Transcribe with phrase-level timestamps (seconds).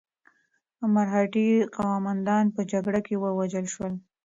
[0.93, 3.93] مرهټي قوماندانان په جګړه کې ووژل شول.